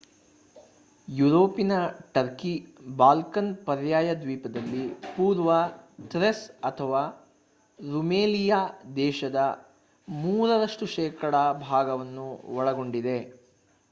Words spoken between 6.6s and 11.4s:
ಅಥವಾ ರುಮೆಲಿಯಾ ದೇಶದ 3% ರಷ್ಟು